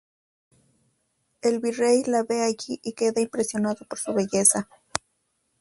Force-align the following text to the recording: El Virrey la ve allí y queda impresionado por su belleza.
El 1.43 1.59
Virrey 1.65 2.03
la 2.07 2.23
ve 2.23 2.41
allí 2.41 2.79
y 2.81 2.93
queda 2.93 3.21
impresionado 3.21 3.85
por 3.87 3.99
su 3.99 4.11
belleza. 4.15 4.67